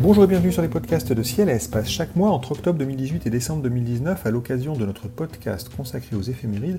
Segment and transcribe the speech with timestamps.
[0.00, 1.88] Bonjour et bienvenue sur les podcasts de Ciel et Espace.
[1.88, 6.22] Chaque mois, entre octobre 2018 et décembre 2019, à l'occasion de notre podcast consacré aux
[6.22, 6.78] éphémérides,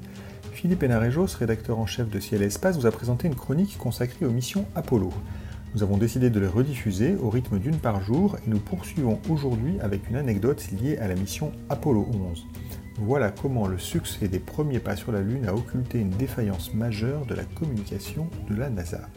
[0.53, 4.25] Philippe Enarejos, rédacteur en chef de Ciel et Espace, vous a présenté une chronique consacrée
[4.25, 5.09] aux missions Apollo.
[5.73, 9.77] Nous avons décidé de les rediffuser au rythme d'une par jour et nous poursuivons aujourd'hui
[9.81, 12.45] avec une anecdote liée à la mission Apollo 11.
[12.97, 17.25] Voilà comment le succès des premiers pas sur la Lune a occulté une défaillance majeure
[17.25, 19.09] de la communication de la NASA.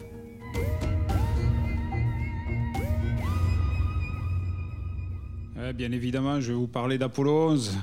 [5.75, 7.77] Bien évidemment, je vais vous parler d'Apollo 11.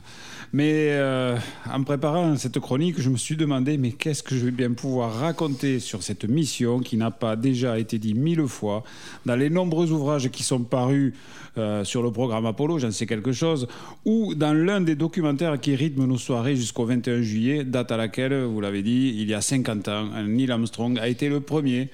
[0.56, 1.36] Mais euh,
[1.70, 5.12] en préparant cette chronique, je me suis demandé mais qu'est-ce que je vais bien pouvoir
[5.12, 8.82] raconter sur cette mission qui n'a pas déjà été dit mille fois
[9.26, 11.12] dans les nombreux ouvrages qui sont parus
[11.58, 13.68] euh, sur le programme Apollo, j'en sais quelque chose,
[14.06, 18.44] ou dans l'un des documentaires qui rythme nos soirées jusqu'au 21 juillet, date à laquelle,
[18.44, 21.90] vous l'avez dit, il y a 50 ans, Neil Armstrong a été le premier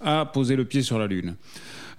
[0.00, 1.36] à poser le pied sur la Lune.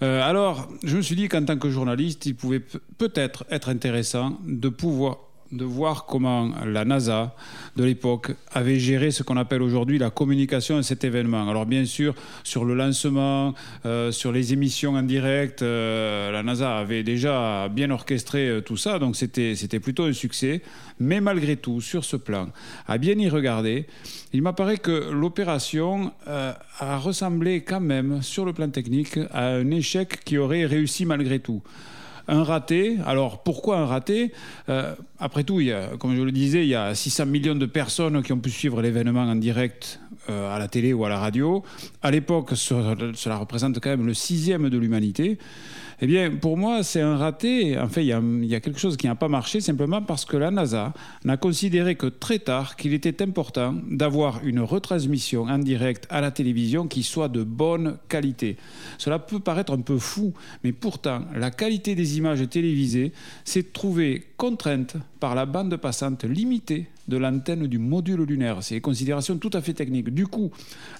[0.02, 2.64] Euh, alors, je me suis dit qu'en tant que journaliste, il pouvait
[2.98, 7.36] peut-être être intéressant de pouvoir de voir comment la NASA
[7.76, 11.50] de l'époque avait géré ce qu'on appelle aujourd'hui la communication à cet événement.
[11.50, 13.56] Alors bien sûr, sur le lancement,
[13.86, 18.78] euh, sur les émissions en direct, euh, la NASA avait déjà bien orchestré euh, tout
[18.78, 20.62] ça, donc c'était plutôt un succès.
[21.00, 22.50] Mais malgré tout, sur ce plan,
[22.88, 23.86] à bien y regarder,
[24.34, 30.24] il m'apparaît que l'opération a ressemblé quand même, sur le plan technique, à un échec
[30.26, 31.62] qui aurait réussi malgré tout
[32.30, 32.98] un raté.
[33.06, 34.34] Alors pourquoi un raté?
[34.70, 38.22] Euh, Après tout, il comme je le disais, il y a 600 millions de personnes
[38.24, 40.00] qui ont pu suivre l'événement en direct
[40.30, 41.64] euh, à la télé ou à la radio.
[42.02, 45.38] À l'époque, cela représente quand même le sixième de l'humanité.
[46.02, 47.78] Eh bien, pour moi, c'est un raté.
[47.78, 50.50] En fait, il y, a, quelque chose qui n'a pas marché simplement parce que la
[50.50, 50.94] NASA
[51.26, 56.32] n'a considéré que très tard qu'il était important d'avoir une retransmission en direct à la
[56.32, 58.56] télévision qui soit de bonne qualité.
[58.98, 60.34] Cela peut paraître un peu fou,
[60.64, 63.12] mais pourtant, la qualité des images télévisées
[63.44, 68.64] s'est trouvée contrainte par la bande passante limitée de l'antenne du module lunaire.
[68.64, 70.12] C'est une considération tout à fait technique.
[70.12, 70.50] Du coup,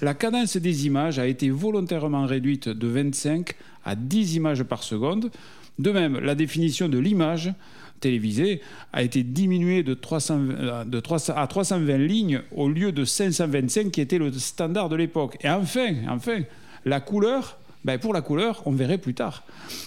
[0.02, 3.56] la cadence des images a été volontairement réduite de 25
[3.86, 5.32] à 10 images par seconde.
[5.80, 7.54] De même, la définition de l'image
[8.02, 8.60] télévisée
[8.92, 10.40] a été diminuée de, 300,
[10.86, 15.38] de 300, à 320 lignes au lieu de 525 qui était le standard de l'époque.
[15.40, 16.42] Et enfin, enfin,
[16.84, 19.44] la couleur, ben pour la couleur, on verrait plus tard.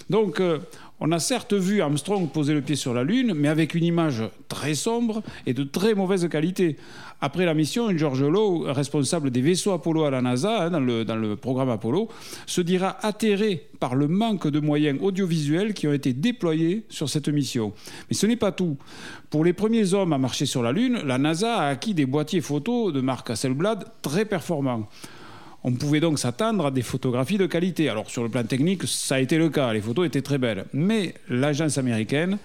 [0.09, 0.59] Donc, euh,
[0.99, 4.23] on a certes vu Armstrong poser le pied sur la Lune, mais avec une image
[4.47, 6.77] très sombre et de très mauvaise qualité.
[7.19, 11.05] Après la mission, George Lowe, responsable des vaisseaux Apollo à la NASA, hein, dans, le,
[11.05, 12.09] dans, le, programme Apollo,
[12.45, 17.29] se dira atterré par le manque de moyens audiovisuels qui ont été déployés sur cette
[17.29, 17.73] mission.
[18.09, 18.77] Mais ce n'est pas tout.
[19.29, 22.41] Pour les premiers hommes à marcher sur la Lune, la NASA a acquis des boîtiers
[22.41, 24.87] photos de marque Hasselblad très performants.
[25.63, 27.89] On pouvait donc s'attendre à des photographies de qualité.
[27.89, 30.65] Alors sur le plan technique, ça a été le cas, les photos étaient très belles.
[30.73, 32.37] Mais l'agence américaine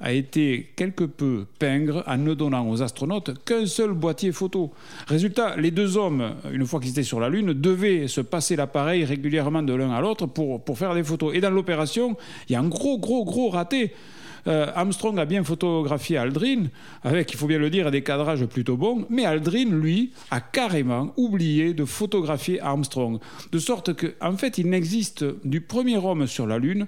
[0.00, 4.70] a été quelque peu pingre en ne donnant aux astronautes qu'un seul boîtier photo.
[5.08, 9.04] Résultat, les deux hommes, une fois qu'ils étaient sur la Lune, devaient se passer l'appareil
[9.04, 11.34] régulièrement de l'un à l'autre pour, pour faire des photos.
[11.34, 12.16] Et dans l'opération,
[12.48, 13.92] il y a un gros, gros, gros raté.
[14.48, 16.64] Euh, Armstrong a bien photographié Aldrin,
[17.02, 21.12] avec, il faut bien le dire, des cadrages plutôt bons, mais Aldrin, lui, a carrément
[21.16, 23.18] oublié de photographier Armstrong.
[23.52, 26.86] De sorte qu'en en fait, il n'existe du premier homme sur la Lune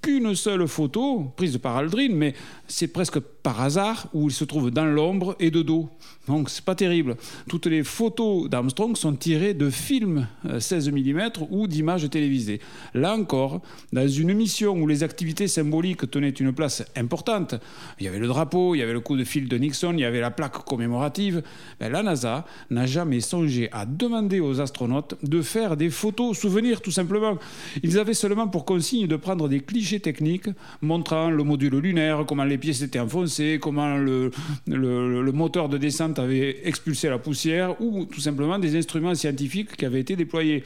[0.00, 2.34] qu'une seule photo prise par Aldrin, mais
[2.66, 5.88] c'est presque par hasard où il se trouve dans l'ombre et de dos.
[6.26, 7.16] Donc c'est pas terrible.
[7.48, 10.26] Toutes les photos d'Armstrong sont tirées de films
[10.58, 12.60] 16 euh, mm ou d'images télévisées.
[12.92, 17.54] Là encore, dans une mission où les activités symboliques tenaient une place importante,
[17.98, 20.00] il y avait le drapeau, il y avait le coup de fil de Nixon, il
[20.00, 21.42] y avait la plaque commémorative,
[21.80, 26.82] ben, la NASA n'a jamais songé à demander aux astronautes de faire des photos souvenirs
[26.82, 27.38] tout simplement.
[27.82, 30.48] Ils avaient seulement pour consigne de prendre des clichés techniques
[30.82, 34.30] montrant le module lunaire, comment les pièces étaient enfoncées, comment le,
[34.66, 39.84] le moteur de descente avait expulsé la poussière ou tout simplement des instruments scientifiques qui
[39.84, 40.64] avaient été déployés.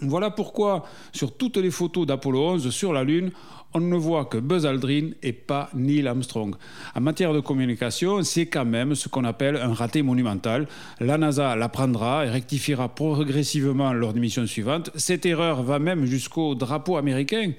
[0.00, 3.32] Voilà pourquoi, sur toutes les photos d'Apollo 11 sur la Lune,
[3.74, 6.54] on ne voit que Buzz Aldrin et pas Neil Armstrong.
[6.94, 10.68] En matière de communication, c'est quand même ce qu'on appelle un raté monumental.
[11.00, 14.90] La NASA l'apprendra et rectifiera progressivement lors des missions suivantes.
[14.94, 17.52] Cette erreur va même jusqu'au drapeau américain.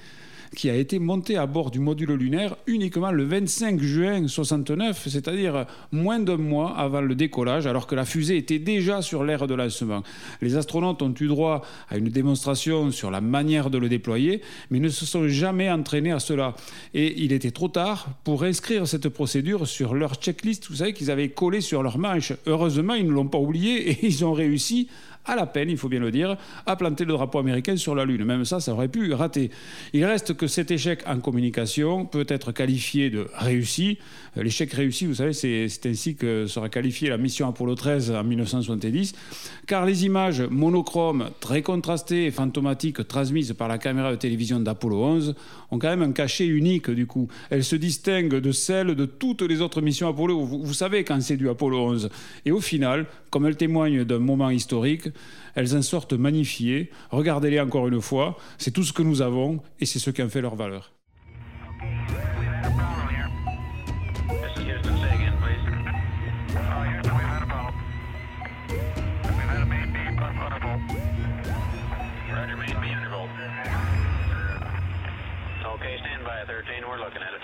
[0.56, 5.66] Qui a été monté à bord du module lunaire uniquement le 25 juin 69, c'est-à-dire
[5.92, 9.54] moins d'un mois avant le décollage, alors que la fusée était déjà sur l'aire de
[9.54, 10.04] lancement.
[10.42, 14.80] Les astronautes ont eu droit à une démonstration sur la manière de le déployer, mais
[14.80, 16.56] ne se sont jamais entraînés à cela.
[16.94, 21.12] Et il était trop tard pour inscrire cette procédure sur leur checklist, vous savez, qu'ils
[21.12, 22.34] avaient collé sur leur manche.
[22.46, 24.88] Heureusement, ils ne l'ont pas oublié et ils ont réussi
[25.26, 28.06] à la peine, il faut bien le dire, à planter le drapeau américain sur la
[28.06, 28.24] Lune.
[28.24, 29.52] Même ça, ça aurait pu rater.
[29.94, 34.00] Il reste que cet échec en communication peut être qualifié de réussi.
[34.38, 38.24] Euh, l'échec réussi, vous savez, c'est ainsi que sera qualifiée la mission Apollo 13 en
[38.24, 39.14] 1970,
[39.68, 45.04] car les images monochromes, très contrastées et fantomatiques transmises par la caméra de télévision d'Apollo
[45.04, 45.36] 11
[45.72, 47.28] ont quand même un cachet unique du coup.
[47.50, 50.44] Elles se distinguent de celles de toutes les autres missions Apollo.
[50.44, 52.10] Vous, vous savez quand c'est du Apollo 11.
[52.46, 55.09] Et au final, comme elles témoignent d'un moment historique,
[55.56, 56.92] elles en sortent magnifiées.
[57.12, 60.30] Regardez-les encore une fois, c'est tout ce que nous avons et c'est ce qui en
[60.30, 60.94] fait leur valeur.
[75.80, 76.84] Okay, stand by 13.
[76.88, 77.39] We're looking at it.